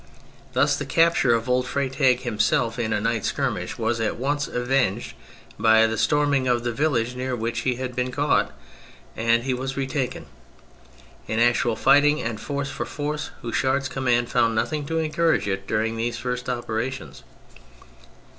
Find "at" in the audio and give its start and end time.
4.01-4.15